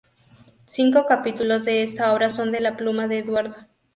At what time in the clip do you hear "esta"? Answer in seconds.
1.83-2.11